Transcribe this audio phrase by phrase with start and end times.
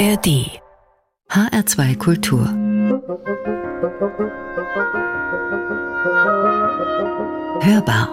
[0.00, 0.62] ARD
[1.28, 2.46] HR2 Kultur
[7.60, 8.08] Hörbar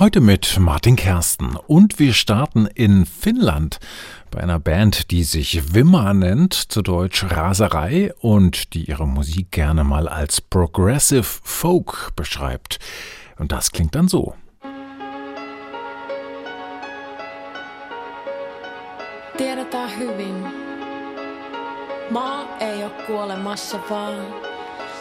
[0.00, 3.78] Heute mit Martin Kersten und wir starten in Finnland
[4.32, 9.84] bei einer Band, die sich Wimmer nennt, zu Deutsch Raserei und die ihre Musik gerne
[9.84, 12.80] mal als Progressive Folk beschreibt.
[13.38, 14.34] Und das klingt dann so.
[22.10, 24.34] Maa ei ole kuolemassa, vaan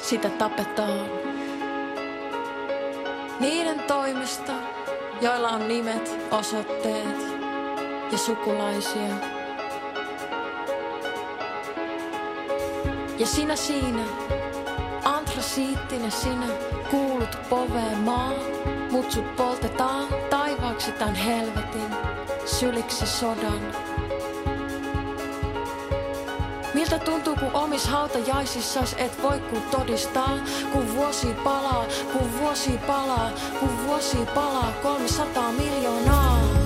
[0.02, 1.10] sitä tapetaan.
[3.40, 4.52] Niiden toimesta,
[5.22, 7.18] joilla on nimet, osoitteet
[8.12, 9.16] ja sukulaisia.
[13.18, 14.04] Ja sinä siinä,
[15.04, 16.48] antrasiittinen sinä,
[16.92, 18.34] kuulut poveen maa,
[18.92, 21.96] mut sut poltetaan taivaaksi tän helvetin,
[22.46, 23.62] syliksi sodan.
[26.76, 30.38] Miltä tuntuu, kun omis hautajaisissas et voi kun todistaa,
[30.74, 36.65] kun vuosi palaa, kun vuosi palaa, kun vuosi palaa, 300 miljoonaa.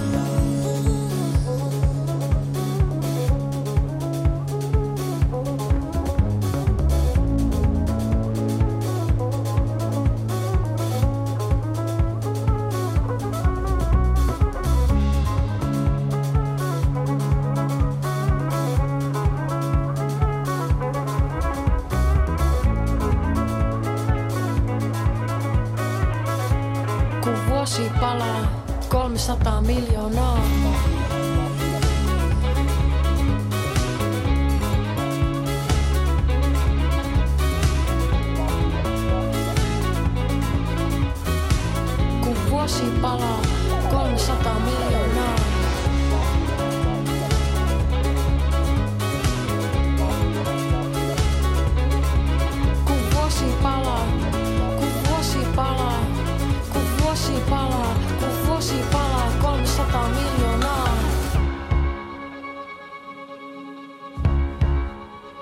[28.10, 30.40] Palaa, 300 miljoonaa.
[42.22, 43.42] Kun vuosi palaa,
[43.92, 44.99] 300 miljoonaa.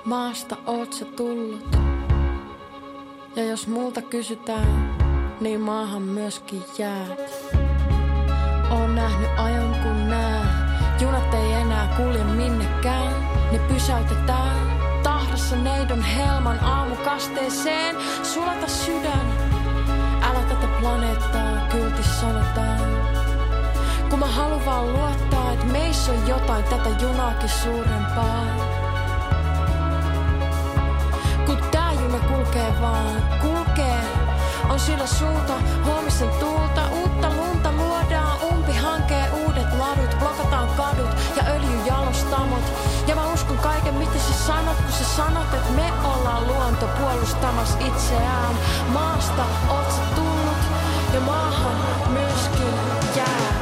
[0.08, 1.78] Maasta oot sä tullut.
[3.36, 4.96] Ja jos multa kysytään,
[5.42, 7.32] niin maahan myöskin jäät.
[8.72, 10.68] Oon nähnyt ajon kun nää.
[11.02, 13.14] Junat ei enää kulje minnekään.
[13.52, 14.58] Ne pysäytetään.
[15.04, 17.96] Tahdassa neidon helman aamukasteeseen.
[18.24, 19.34] Sulata sydän.
[20.22, 22.80] Älä tätä planeettaa kyltis sanotaan.
[24.10, 28.77] Kun mä haluan luottaa, että meissä on jotain tätä junaakin suurempaa.
[32.48, 34.02] Kulkee vaan, kulkee.
[34.70, 35.54] On sillä suuta,
[35.86, 42.64] huomisen tuulta, uutta lunta luodaan, umpi hankee uudet ladut, blokataan kadut ja öljyjalostamot.
[43.08, 47.78] Ja mä uskon kaiken, mitä sä sanot, kun sä sanot, että me ollaan luonto puolustamas
[47.80, 48.56] itseään.
[48.94, 50.58] Maasta oot sä tullut
[51.14, 51.76] ja maahan
[52.10, 52.74] myöskin
[53.16, 53.57] jäät.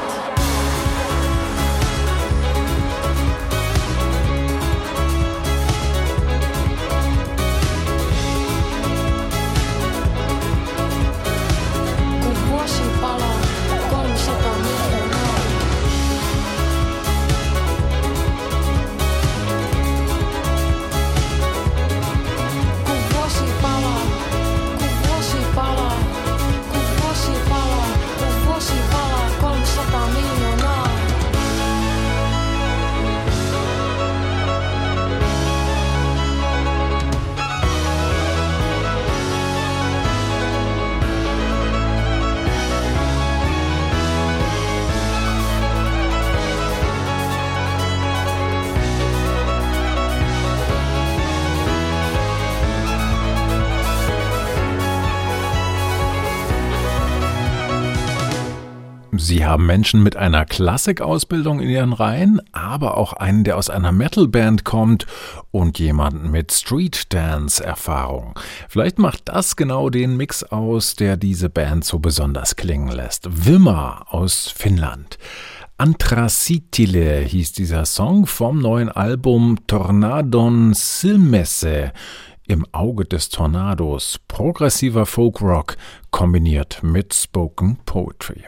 [59.26, 63.92] Sie haben Menschen mit einer Klassikausbildung in ihren Reihen, aber auch einen, der aus einer
[63.92, 65.08] Metalband kommt
[65.50, 68.40] und jemanden mit Street Dance Erfahrung.
[68.70, 73.48] Vielleicht macht das genau den Mix aus, der diese Band so besonders klingen lässt.
[73.48, 75.18] Wimmer aus Finnland.
[75.80, 81.94] Antracitile hieß dieser Song vom neuen Album Tornadon Silmesse.
[82.46, 84.20] Im Auge des Tornados.
[84.28, 85.78] Progressiver Folkrock
[86.12, 88.44] kombiniert mit Spoken Poetry.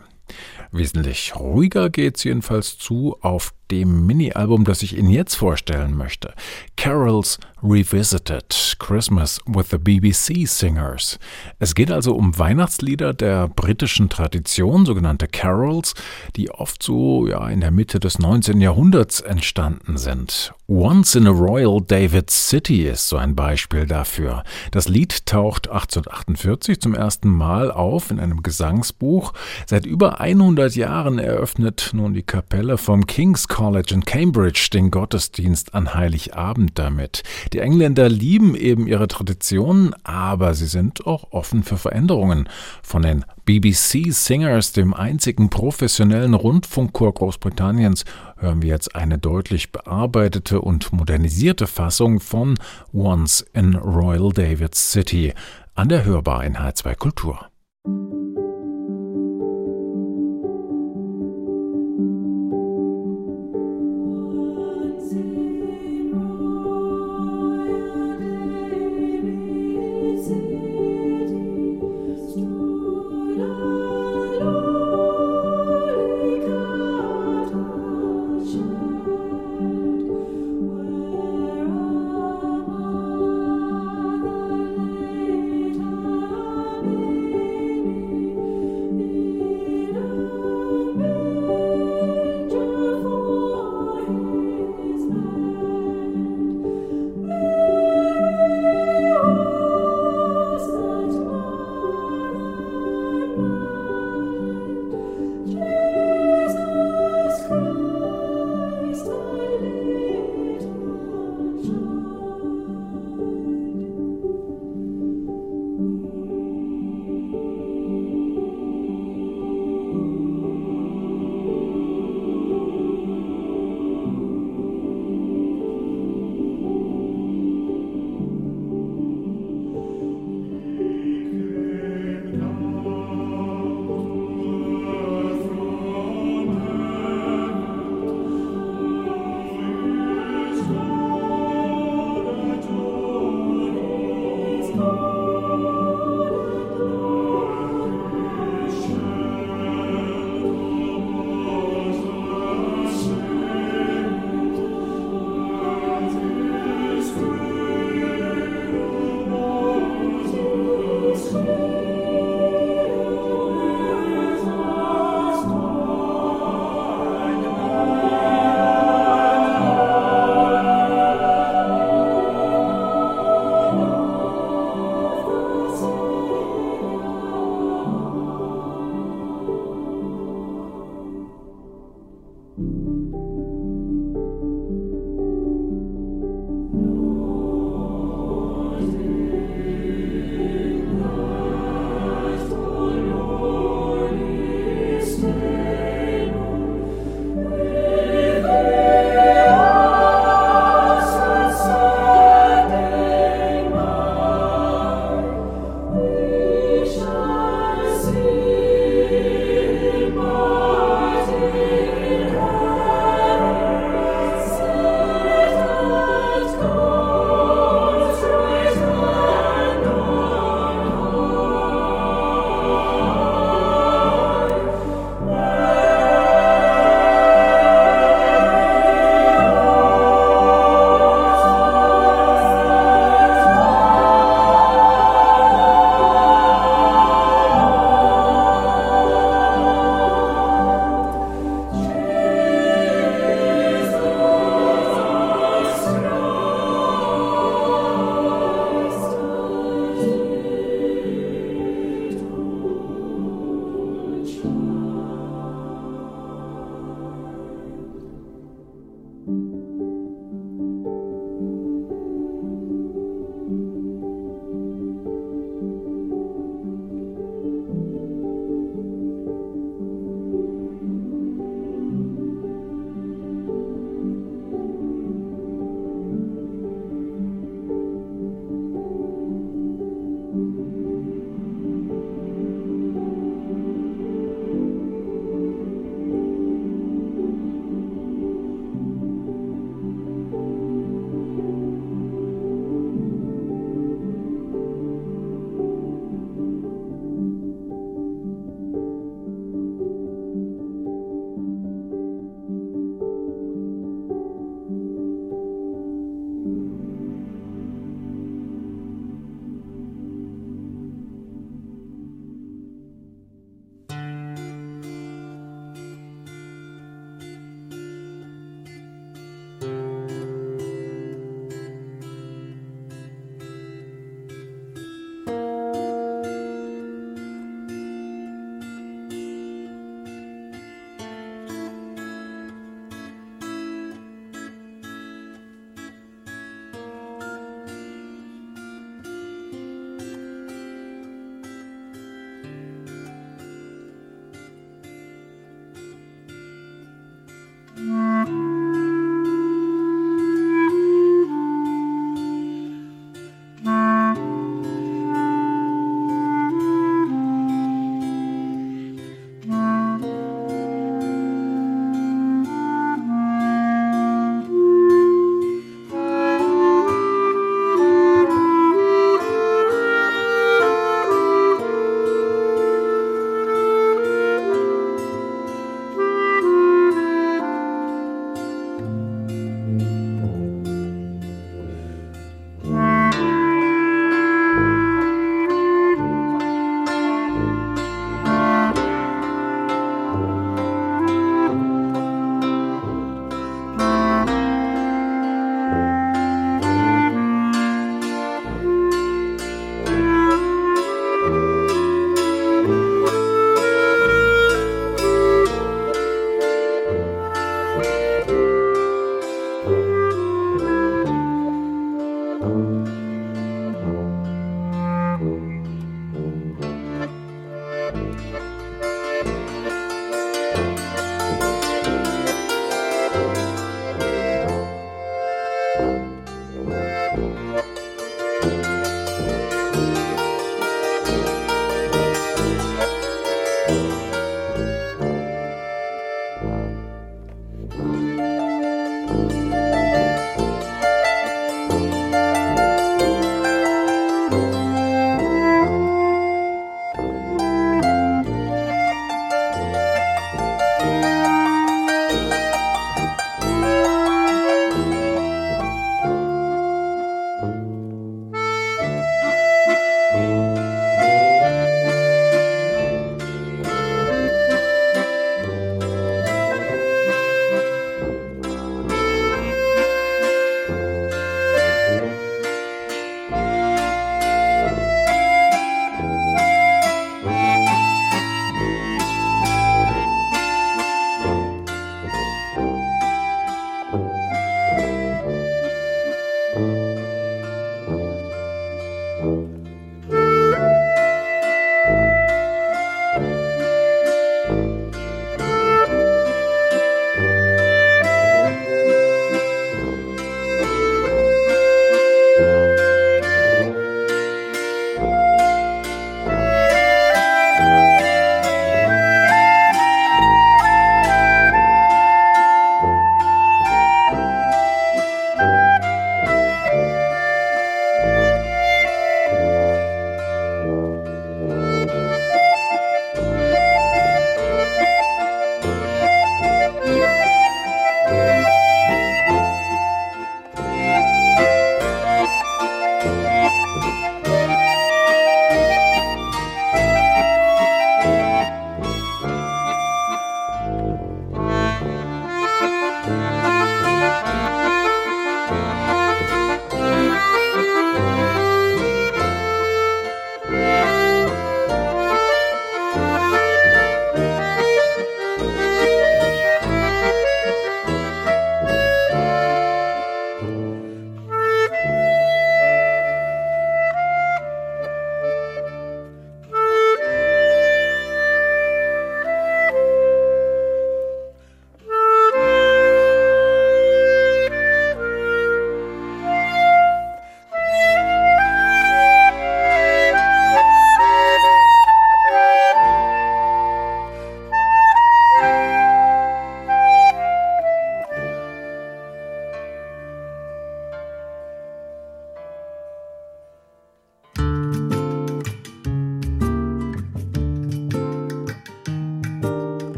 [0.71, 6.33] Wesentlich ruhiger geht's jedenfalls zu auf dem Mini-Album, das ich Ihnen jetzt vorstellen möchte.
[6.75, 11.17] Carols Revisited Christmas with the BBC Singers.
[11.57, 15.95] Es geht also um Weihnachtslieder der britischen Tradition, sogenannte Carols,
[16.35, 18.61] die oft so ja, in der Mitte des 19.
[18.61, 20.53] Jahrhunderts entstanden sind.
[20.69, 24.43] Once in a Royal David City ist so ein Beispiel dafür.
[24.71, 29.33] Das Lied taucht 1848 zum ersten Mal auf in einem Gesangsbuch.
[29.65, 35.73] Seit über 100 Jahren eröffnet nun die Kapelle vom King's College in Cambridge den Gottesdienst
[35.73, 37.23] an Heiligabend damit.
[37.53, 42.49] Die Engländer lieben eben ihre Traditionen, aber sie sind auch offen für Veränderungen.
[42.83, 48.05] Von den BBC Singers, dem einzigen professionellen Rundfunkchor Großbritanniens,
[48.37, 52.59] hören wir jetzt eine deutlich bearbeitete und modernisierte Fassung von
[52.93, 55.33] Once in Royal David City
[55.73, 57.49] an der Hörbar in H2 Kultur.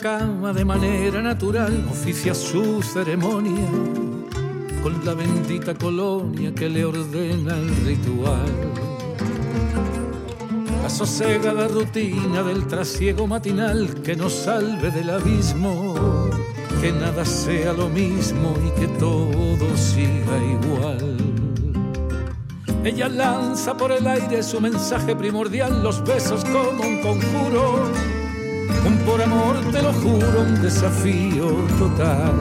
[0.00, 3.68] Cama de manera natural, oficia su ceremonia
[4.82, 8.50] con la bendita colonia que le ordena el ritual.
[10.82, 16.30] La sosegada rutina del trasiego matinal que nos salve del abismo,
[16.80, 21.16] que nada sea lo mismo y que todo siga igual.
[22.84, 27.90] Ella lanza por el aire su mensaje primordial, los besos como un conjuro,
[28.86, 32.34] un por amor te lo juro, un desafío total.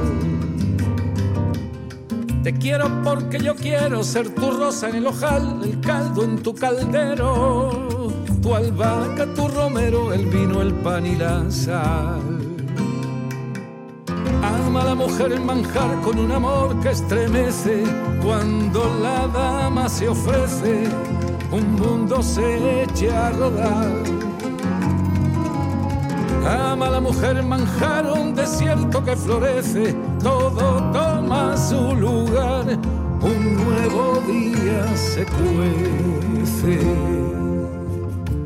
[2.43, 6.55] Te quiero porque yo quiero ser tu rosa en el ojal, el caldo en tu
[6.55, 12.21] caldero, tu albahaca, tu romero, el vino, el pan y la sal.
[14.41, 17.83] Ama a la mujer en manjar con un amor que estremece
[18.23, 20.83] cuando la dama se ofrece,
[21.51, 24.19] un mundo se echa a rodar.
[26.47, 32.65] Ama la mujer manjar un desierto que florece, todo toma su lugar,
[33.21, 36.79] un nuevo día se cuece.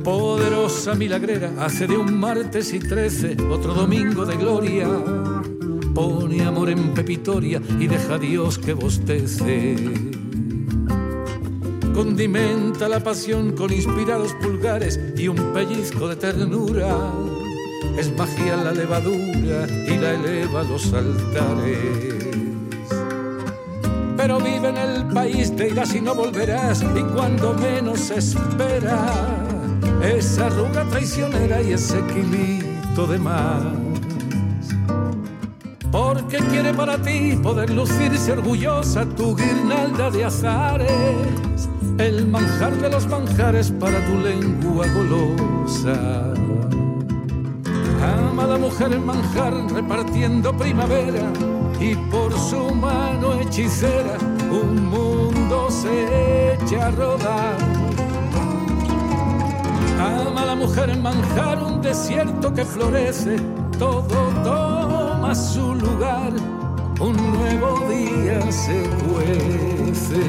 [0.04, 4.88] Poderosa milagrera hace de un martes y trece otro domingo de gloria.
[5.94, 9.76] Pone amor en pepitoria y deja a Dios que bostece.
[11.94, 16.98] Condimenta la pasión con inspirados pulgares y un pellizco de ternura.
[17.98, 22.28] Es magia la levadura y la eleva a los altares.
[24.18, 29.06] Pero vive en el país, te irás y no volverás, y cuando menos espera,
[30.02, 33.64] esa arruga traicionera y ese kilito de más
[35.94, 41.70] porque quiere para ti poder lucirse orgullosa tu guirnalda de azares,
[42.00, 46.34] el manjar de los manjares para tu lengua golosa.
[48.04, 51.32] Ama la mujer en manjar repartiendo primavera
[51.80, 54.18] y por su mano hechicera
[54.52, 57.58] un mundo se echa a rodar.
[60.00, 63.38] Ama la mujer en manjar un desierto que florece,
[63.80, 66.34] todo, toma su lugar,
[67.00, 70.24] un nuevo día se cuece.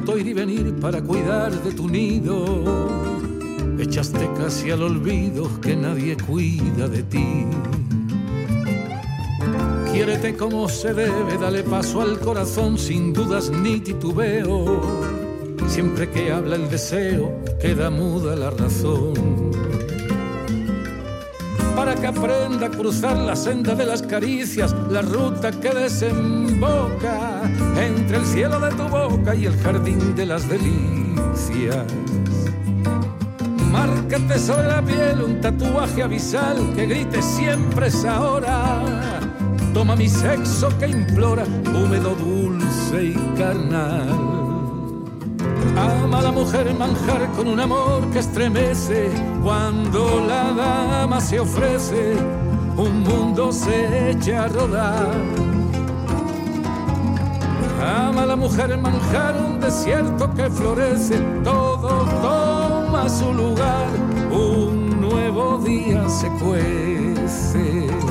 [0.00, 2.88] Tanto ir y venir para cuidar de tu nido,
[3.78, 7.44] echaste casi al olvido que nadie cuida de ti.
[9.92, 14.80] Quiérete como se debe, dale paso al corazón sin dudas ni titubeo.
[15.68, 19.29] Siempre que habla el deseo, queda muda la razón
[21.94, 27.42] que aprenda a cruzar la senda de las caricias, la ruta que desemboca
[27.76, 31.86] entre el cielo de tu boca y el jardín de las delicias.
[33.70, 38.82] Márcate sobre la piel un tatuaje abisal que grite siempre esa hora.
[39.72, 44.39] Toma mi sexo que implora, húmedo, dulce y carnal.
[45.80, 49.10] Ama la mujer manjar con un amor que estremece
[49.42, 52.16] cuando la dama se ofrece,
[52.76, 55.14] un mundo se echa a rodar.
[57.82, 61.88] Ama la mujer manjar un desierto que florece, todo
[62.20, 63.88] toma su lugar,
[64.30, 68.09] un nuevo día se cuece.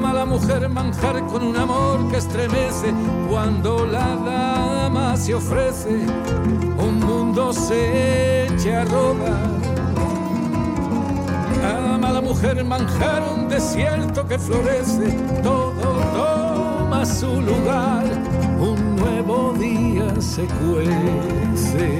[0.00, 2.94] Ama la mujer manjar con un amor que estremece
[3.28, 5.90] cuando la dama se ofrece,
[6.78, 9.50] un mundo se echa a rodar.
[11.92, 15.10] Ama la mujer manjar un desierto que florece,
[15.42, 15.82] todo
[16.14, 18.06] toma su lugar,
[18.58, 21.98] un nuevo día se cuece.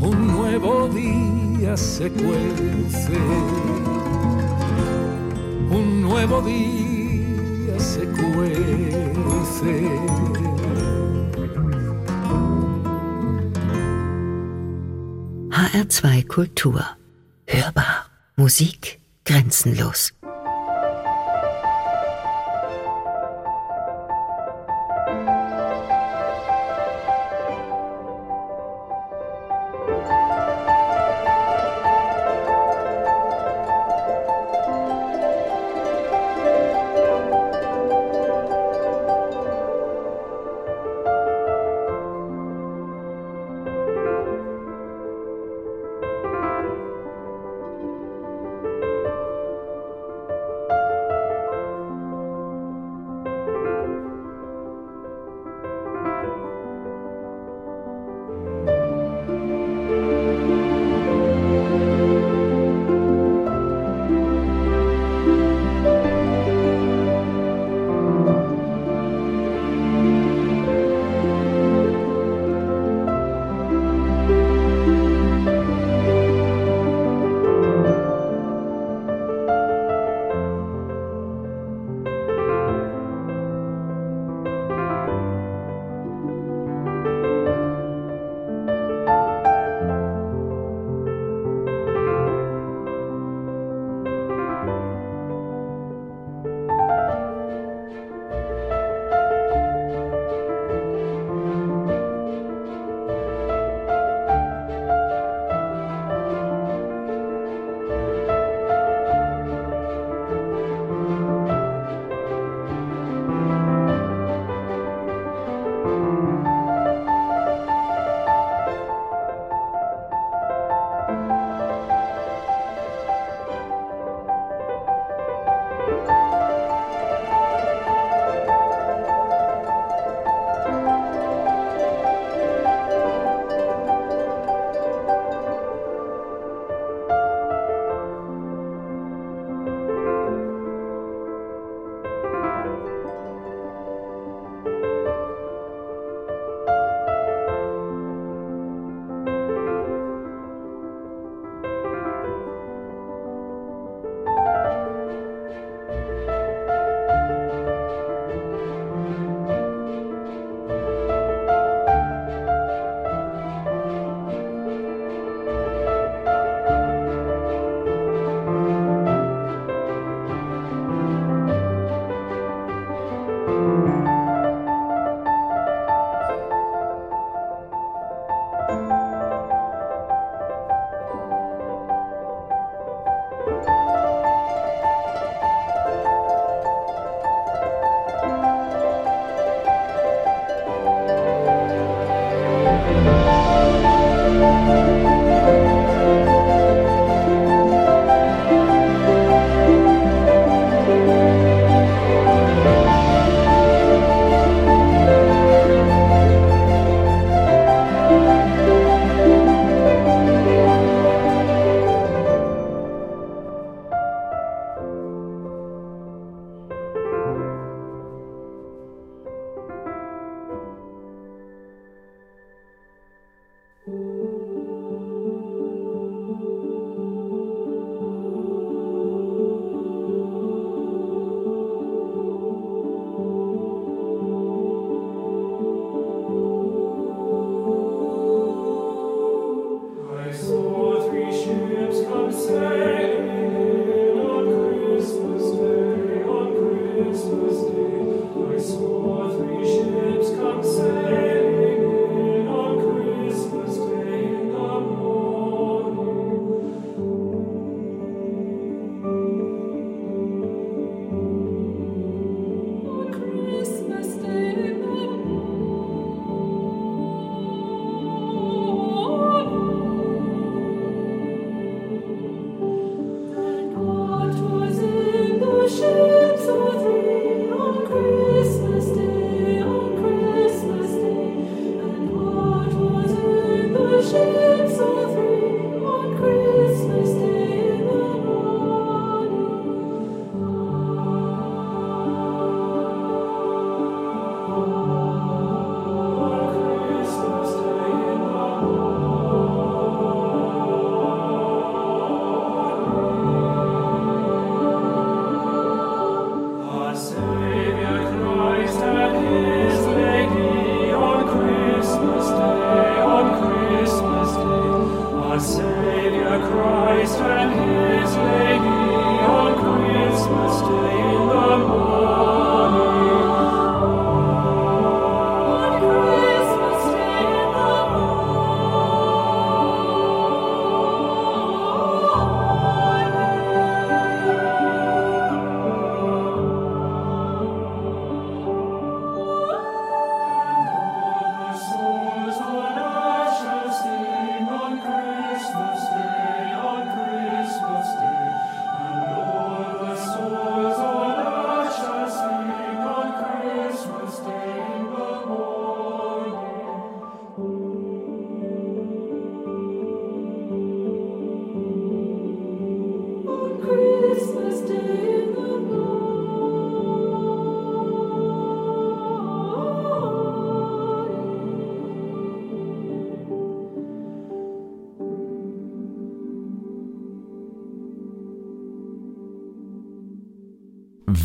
[0.00, 3.67] Un nuevo día se cuece
[6.08, 9.72] nuevo día se cuece.
[15.50, 16.82] HR2 Kultur.
[17.46, 18.10] Hörbar.
[18.36, 20.17] Musik grenzenlos.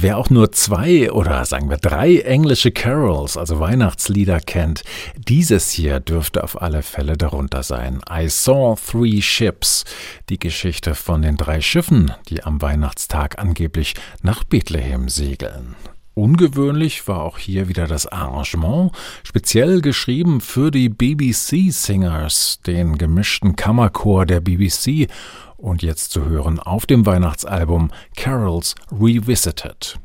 [0.04, 4.84] Wer auch nur zwei oder sagen wir drei englische Carols, also Weihnachtslieder kennt,
[5.16, 8.02] dieses hier dürfte auf alle Fälle darunter sein.
[8.12, 9.86] I Saw Three Ships,
[10.28, 15.78] die Geschichte von den drei Schiffen, die am Weihnachtstag angeblich nach Bethlehem segeln.
[16.16, 18.92] Ungewöhnlich war auch hier wieder das Arrangement,
[19.24, 25.08] speziell geschrieben für die BBC Singers, den gemischten Kammerchor der BBC
[25.64, 29.98] und jetzt zu hören auf dem Weihnachtsalbum Carols Revisited.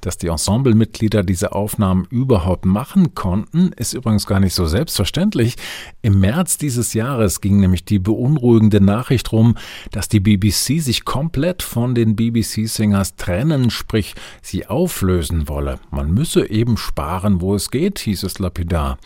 [0.00, 5.56] Dass die Ensemblemitglieder diese Aufnahmen überhaupt machen konnten, ist übrigens gar nicht so selbstverständlich.
[6.02, 9.56] Im März dieses Jahres ging nämlich die beunruhigende Nachricht rum,
[9.90, 15.78] dass die BBC sich komplett von den BBC-Singers trennen, sprich sie auflösen wolle.
[15.90, 18.98] Man müsse eben sparen, wo es geht, hieß es lapidar.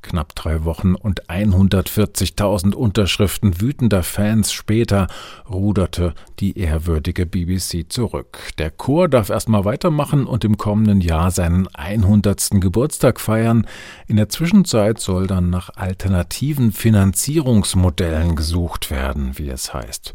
[0.00, 5.08] Knapp drei Wochen und 140.000 Unterschriften wütender Fans später
[5.50, 8.38] ruderte die ehrwürdige BBC zurück.
[8.58, 12.50] Der Chor darf erstmal weitermachen und im kommenden Jahr seinen 100.
[12.60, 13.66] Geburtstag feiern.
[14.06, 20.14] In der Zwischenzeit soll dann nach alternativen Finanzierungsmodellen gesucht werden, wie es heißt.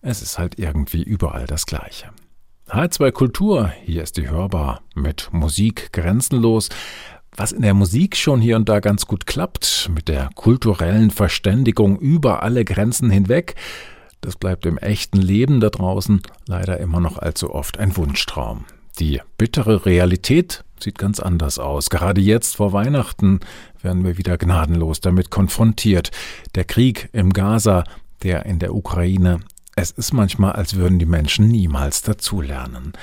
[0.00, 2.10] Es ist halt irgendwie überall das Gleiche.
[2.68, 6.68] H2 Kultur, hier ist die Hörbar mit Musik grenzenlos.
[7.38, 11.96] Was in der Musik schon hier und da ganz gut klappt, mit der kulturellen Verständigung
[11.96, 13.54] über alle Grenzen hinweg,
[14.20, 18.64] das bleibt im echten Leben da draußen leider immer noch allzu oft ein Wunschtraum.
[18.98, 21.90] Die bittere Realität sieht ganz anders aus.
[21.90, 23.38] Gerade jetzt vor Weihnachten
[23.82, 26.10] werden wir wieder gnadenlos damit konfrontiert.
[26.56, 27.84] Der Krieg im Gaza,
[28.24, 29.38] der in der Ukraine,
[29.76, 32.94] es ist manchmal, als würden die Menschen niemals dazulernen.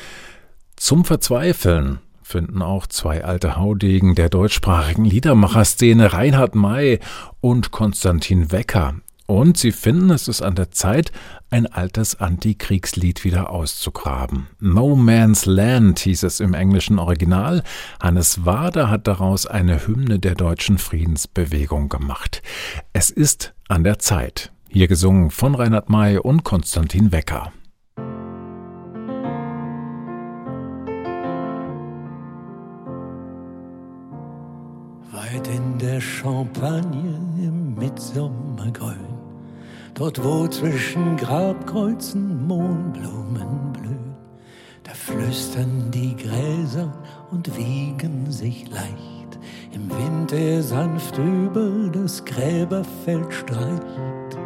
[0.76, 7.00] Zum Verzweifeln finden auch zwei alte Haudegen der deutschsprachigen Liedermacherszene Reinhard May
[7.40, 8.96] und Konstantin Wecker.
[9.28, 11.12] Und sie finden, es ist an der Zeit,
[11.52, 14.48] ein altes Antikriegslied wieder auszugraben.
[14.60, 17.64] No Man's Land hieß es im englischen Original.
[18.02, 22.42] Hannes Wader hat daraus eine Hymne der deutschen Friedensbewegung gemacht.
[22.92, 24.52] Es ist an der Zeit.
[24.68, 27.52] Hier gesungen von Reinhard May und Konstantin Wecker.
[35.78, 39.08] Der Champagne im Mitsommergrün,
[39.94, 44.16] dort wo zwischen Grabkreuzen Mohnblumen blühen,
[44.84, 46.94] da flüstern die Gräser
[47.32, 49.40] und wiegen sich leicht,
[49.72, 54.38] im Wind, der sanft über das Gräberfeld streicht.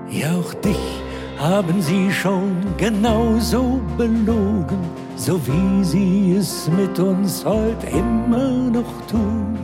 [0.10, 1.03] Ja, auch dich
[1.38, 4.79] haben sie schon genauso belogen,
[5.15, 9.57] so wie sie es mit uns heute immer noch tun.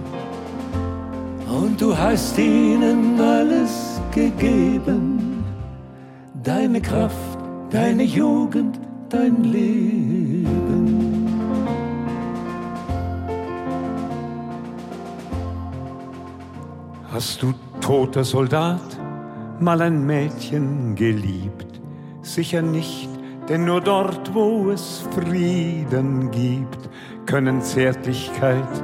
[1.49, 5.43] Und du hast ihnen alles gegeben,
[6.43, 7.39] deine Kraft,
[7.69, 10.47] deine Jugend, dein Leben.
[17.11, 18.81] Hast du, toter Soldat,
[19.59, 21.81] mal ein Mädchen geliebt?
[22.21, 23.09] Sicher nicht,
[23.49, 26.89] denn nur dort, wo es Frieden gibt,
[27.25, 28.83] können Zärtlichkeit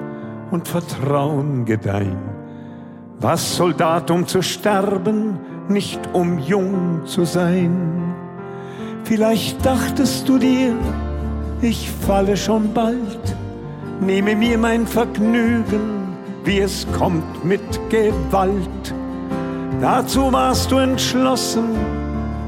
[0.51, 2.33] und Vertrauen gedeihen.
[3.19, 5.37] Was Soldat, um zu sterben,
[5.69, 8.02] nicht um jung zu sein?
[9.03, 10.75] Vielleicht dachtest du dir,
[11.61, 13.35] ich falle schon bald,
[13.99, 18.93] nehme mir mein Vergnügen, wie es kommt mit Gewalt.
[19.81, 21.69] Dazu warst du entschlossen,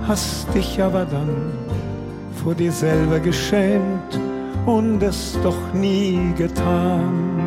[0.08, 1.52] hast dich aber dann
[2.42, 4.20] vor dir selber geschämt
[4.66, 7.40] und es doch nie getan.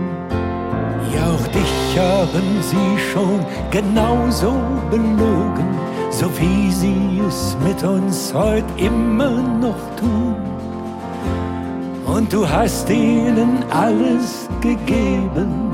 [1.15, 3.41] Ja, auch dich haben sie schon
[3.71, 4.55] genauso
[4.91, 5.69] belogen,
[6.11, 10.37] so wie sie es mit uns heute immer noch tun.
[12.07, 15.71] Und du hast ihnen alles gegeben,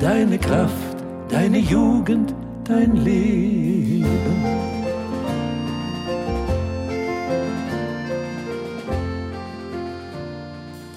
[0.00, 0.96] deine Kraft,
[1.28, 4.04] deine Jugend, dein Leben.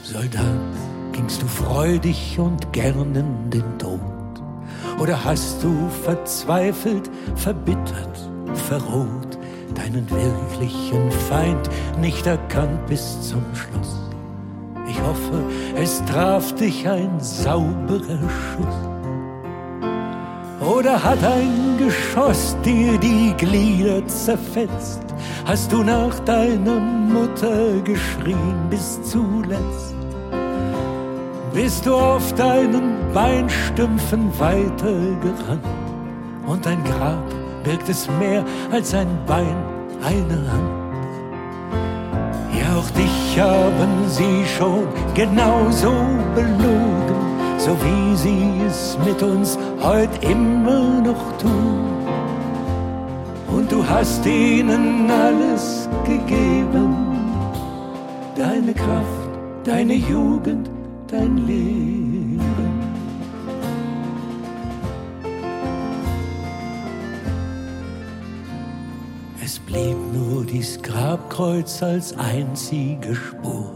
[0.03, 0.43] Soldat,
[1.11, 3.86] gingst du freudig und gern in den Tod?
[4.99, 8.29] Oder hast du verzweifelt, verbittert,
[8.67, 9.37] verroht,
[9.75, 11.69] deinen wirklichen Feind
[12.01, 14.01] nicht erkannt bis zum Schluss?
[14.89, 15.43] Ich hoffe,
[15.75, 18.97] es traf dich ein sauberer Schuss.
[20.75, 25.01] Oder hat ein Geschoss dir die Glieder zerfetzt?
[25.45, 29.95] Hast du nach deiner Mutter geschrien bis zuletzt?
[31.53, 35.65] Bist du auf deinen Beinstümpfen weitergerannt?
[36.45, 37.23] Und dein Grab
[37.63, 39.55] birgt es mehr als ein Bein,
[40.03, 40.69] eine Hand.
[42.53, 45.93] Ja, auch dich haben sie schon genauso
[46.35, 47.19] belogen,
[47.57, 51.87] so wie sie es mit uns heute immer noch tun.
[53.47, 56.95] Und du hast ihnen alles gegeben,
[58.35, 59.31] deine Kraft,
[59.63, 60.69] deine Jugend,
[61.07, 62.66] dein Leben.
[69.77, 73.71] Blieb nur dies Grabkreuz als einzige Spur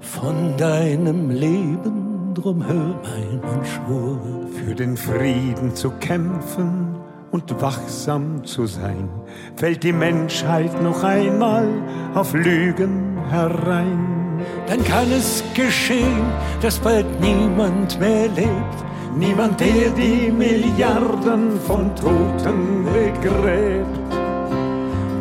[0.00, 4.20] von deinem Leben, drum hör mein Schwur.
[4.52, 6.94] Für den Frieden zu kämpfen
[7.30, 9.08] und wachsam zu sein,
[9.56, 11.68] fällt die Menschheit noch einmal
[12.14, 14.42] auf Lügen herein.
[14.66, 16.26] Dann kann es geschehen,
[16.60, 18.84] dass bald niemand mehr lebt,
[19.16, 24.09] Niemand, der die Milliarden von Toten begräbt.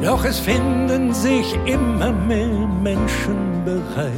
[0.02, 4.14] Doch es finden sich immer mehr Menschen bereit.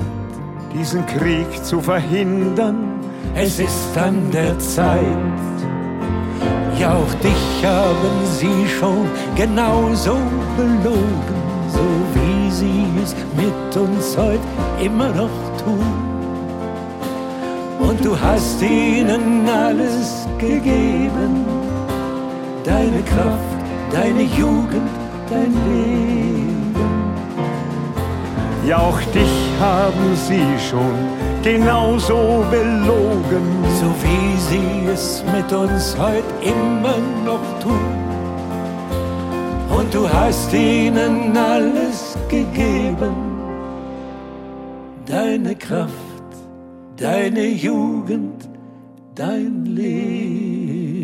[0.73, 2.99] diesen Krieg zu verhindern.
[3.35, 5.39] Es ist an der Zeit.
[6.79, 10.17] Ja, auch dich haben sie schon genauso
[10.57, 14.39] belogen, so wie sie es mit uns heute
[14.83, 15.93] immer noch tun.
[17.79, 21.45] Und du hast ihnen alles gegeben,
[22.63, 23.59] deine Kraft,
[23.91, 24.90] deine Jugend,
[25.31, 26.75] dein Leben.
[28.67, 30.95] Ja, auch dich haben sie schon
[31.41, 33.45] genauso belogen.
[33.79, 37.91] so wie sie es mit uns heute immer noch tun.
[39.77, 43.15] Und du hast ihnen alles gegeben,
[45.05, 45.91] deine Kraft,
[46.97, 48.47] deine Jugend,
[49.15, 51.01] dein Leben.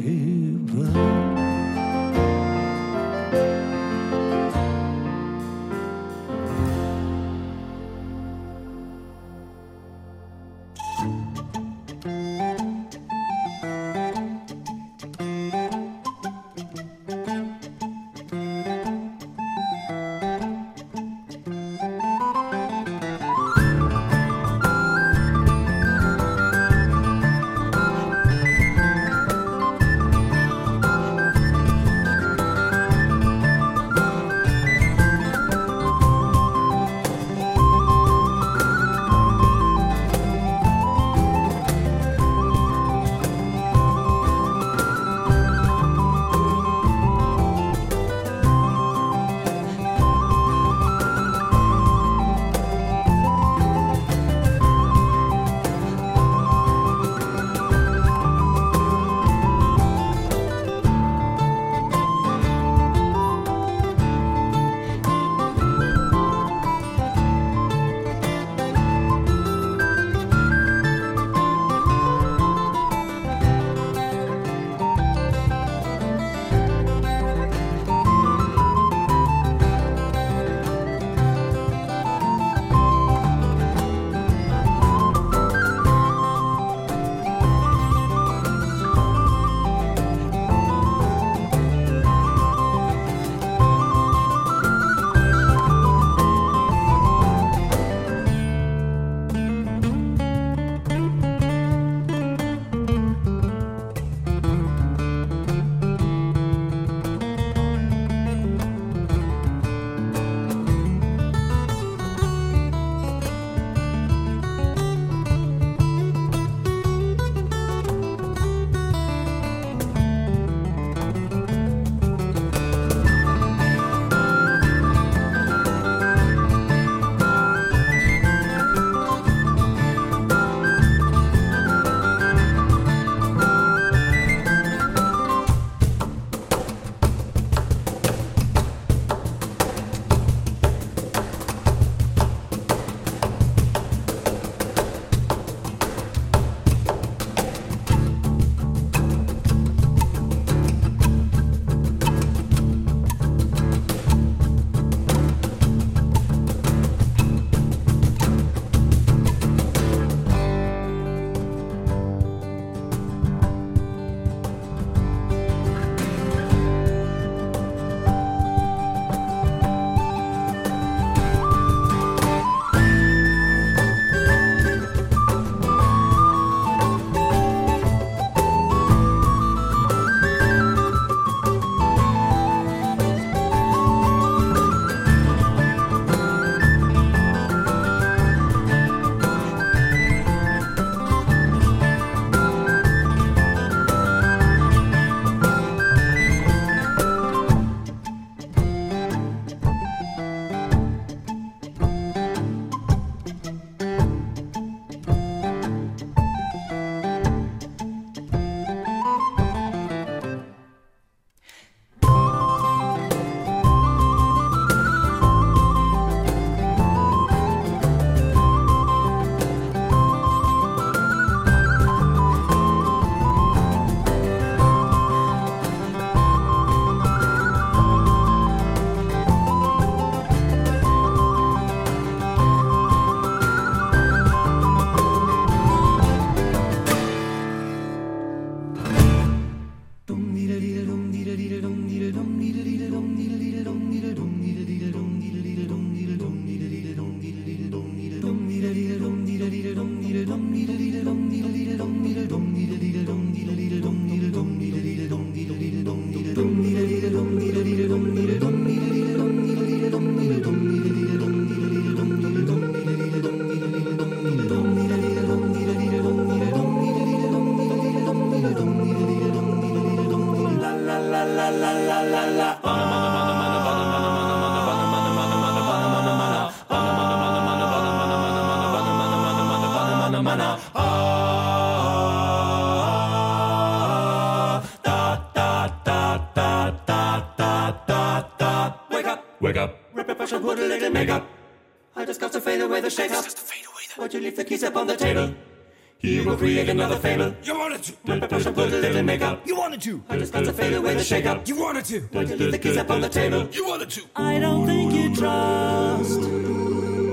[296.38, 297.36] Create another fable.
[297.44, 297.94] You wanted to.
[298.06, 299.42] Let the put a little makeup.
[299.46, 300.04] You wanted to.
[300.08, 301.48] I just got to fade away the shake up.
[301.48, 302.02] You wanted to.
[302.02, 303.48] Why'd you leave the keys up on the table?
[303.52, 304.02] You wanted to.
[304.16, 306.22] I don't think you trust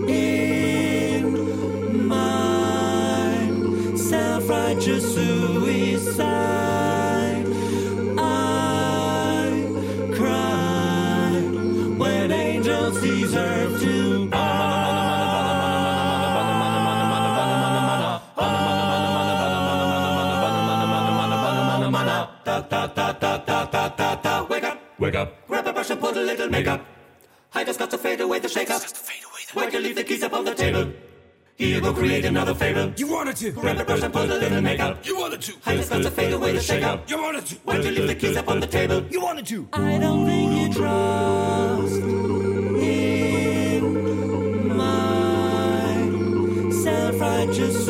[0.08, 1.28] in
[2.06, 3.50] my
[3.96, 6.83] self-righteous suicide.
[23.72, 25.46] Wake up, Wake up.
[25.48, 26.84] grab a brush and put a little makeup.
[27.54, 28.82] I just got to fade away the shake up.
[29.54, 30.92] Why'd you leave the keys up on the table?
[31.56, 32.92] Here go create another fable.
[32.96, 33.52] You wanted to.
[33.52, 35.06] Grab a brush and put a little makeup.
[35.06, 35.54] You wanted to.
[35.64, 37.08] I just got to fade away the shake up.
[37.08, 37.54] You wanted to.
[37.64, 39.04] Why'd you leave the keys up on the table?
[39.10, 39.68] You wanted to.
[39.72, 41.94] I don't think you trust
[42.82, 45.94] in my
[46.82, 47.88] self-righteous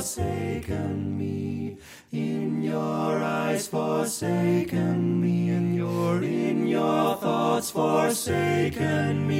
[0.00, 1.76] forsaken me
[2.12, 9.39] in your eyes forsaken me in your in your thoughts forsaken me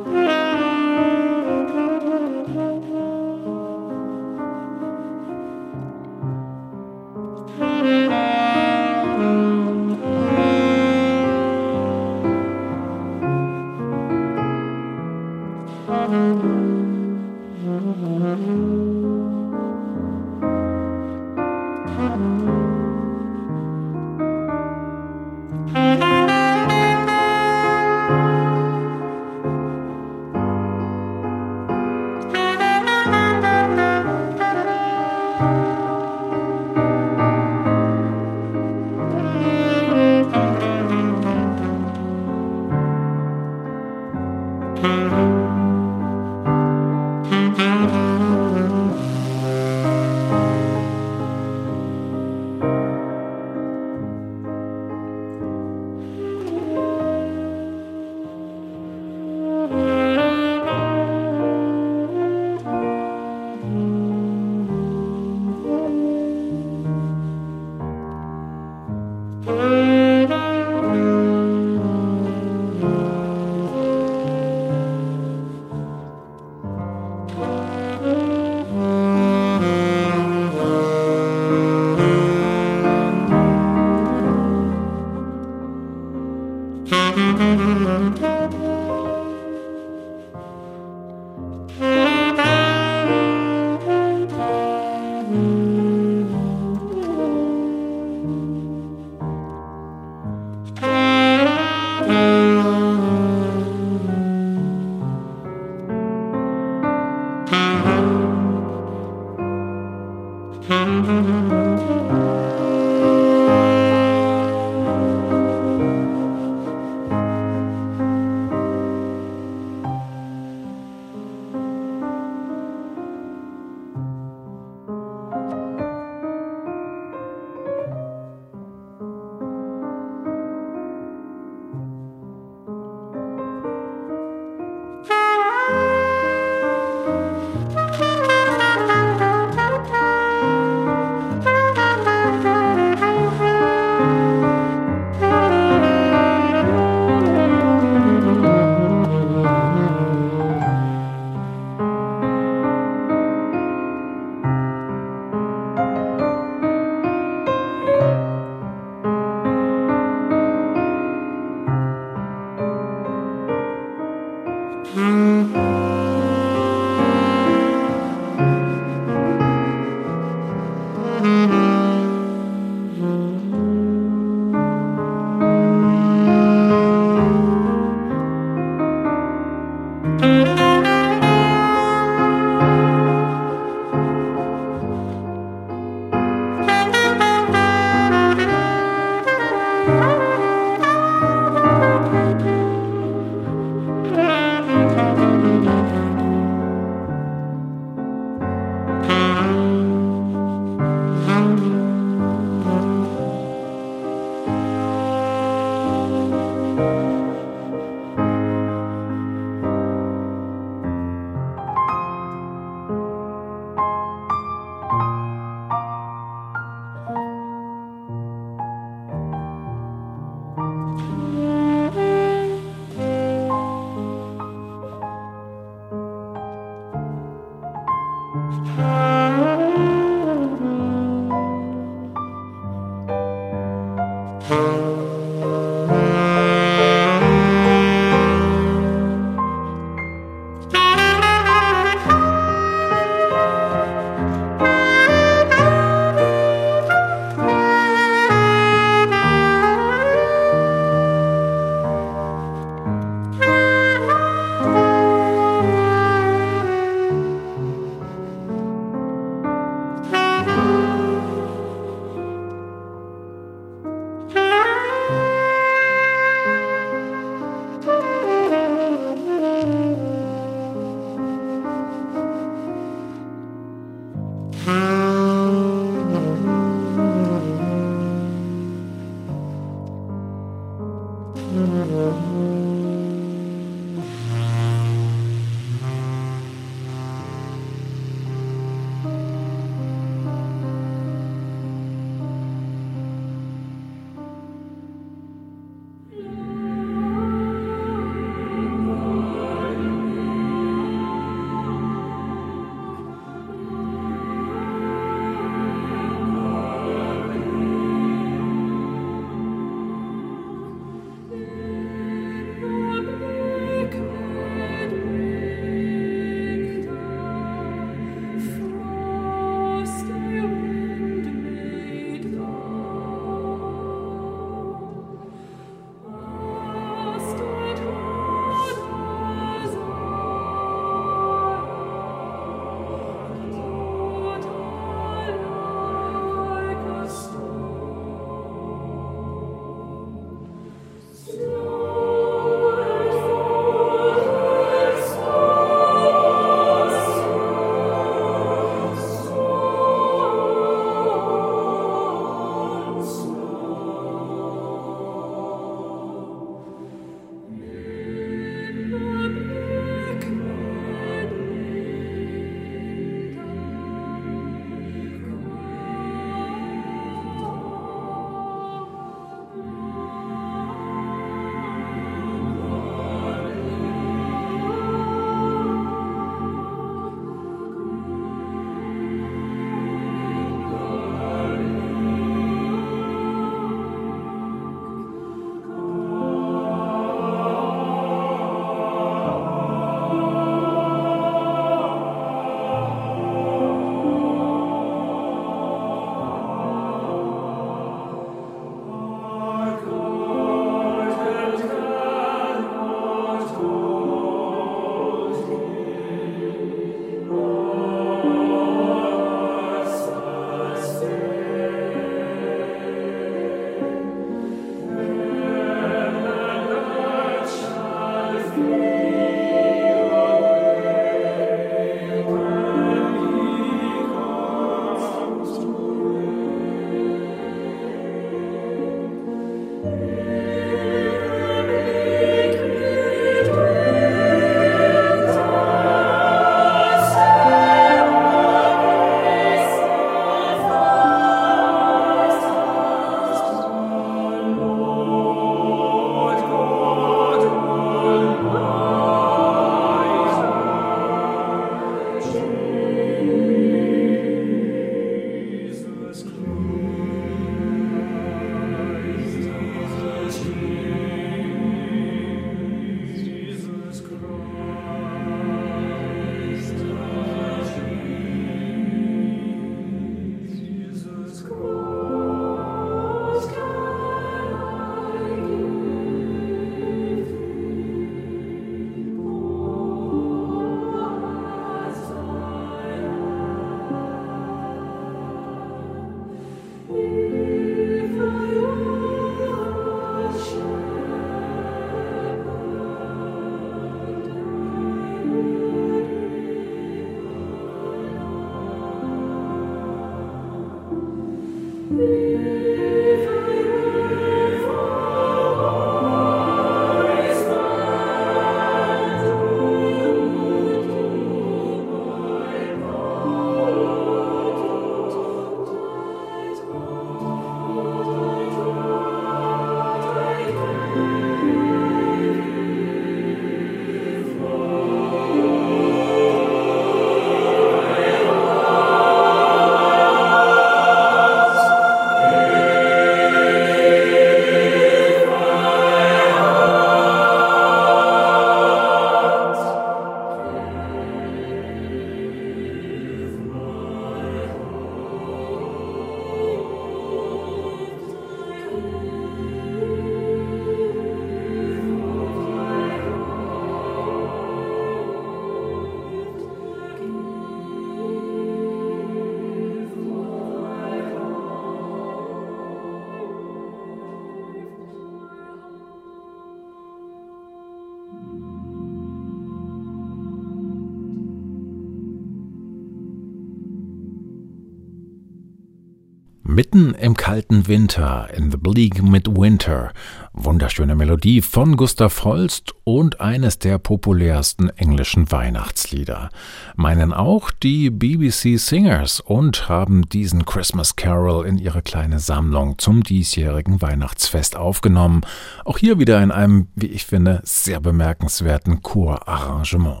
[576.52, 579.90] Mitten im kalten Winter, in the bleak midwinter.
[580.34, 586.28] Wunderschöne Melodie von Gustav Holst und eines der populärsten englischen Weihnachtslieder.
[586.76, 593.02] Meinen auch die BBC Singers und haben diesen Christmas Carol in ihre kleine Sammlung zum
[593.02, 595.22] diesjährigen Weihnachtsfest aufgenommen.
[595.64, 600.00] Auch hier wieder in einem, wie ich finde, sehr bemerkenswerten Chorarrangement.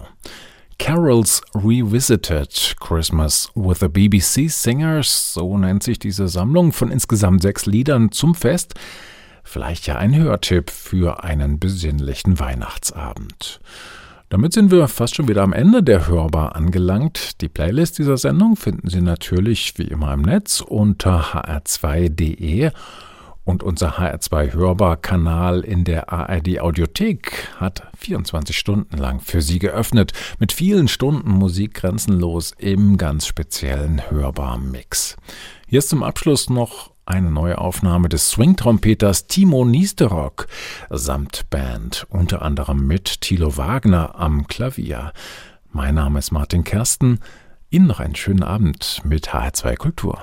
[0.82, 7.66] Carols Revisited Christmas with the BBC Singers, so nennt sich diese Sammlung von insgesamt sechs
[7.66, 8.74] Liedern zum Fest.
[9.44, 13.60] Vielleicht ja ein Hörtipp für einen besinnlichen Weihnachtsabend.
[14.28, 17.40] Damit sind wir fast schon wieder am Ende der Hörbar angelangt.
[17.42, 22.72] Die Playlist dieser Sendung finden Sie natürlich wie immer im Netz unter hr2.de
[23.44, 30.12] und unser HR2 Hörbar-Kanal in der ARD Audiothek hat 24 Stunden lang für Sie geöffnet,
[30.38, 35.16] mit vielen Stunden Musik grenzenlos im ganz speziellen Hörbar-Mix.
[35.66, 40.46] Hier ist zum Abschluss noch eine neue Aufnahme des Swing-Trompeters Timo Niesterok
[40.88, 45.12] samt Band, unter anderem mit Thilo Wagner am Klavier.
[45.70, 47.18] Mein Name ist Martin Kersten.
[47.70, 50.22] Ihnen noch einen schönen Abend mit HR2 Kultur.